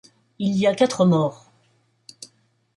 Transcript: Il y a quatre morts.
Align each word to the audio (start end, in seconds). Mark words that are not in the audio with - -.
Il 0.39 0.57
y 0.57 0.65
a 0.65 0.73
quatre 0.73 1.05
morts. 1.05 1.51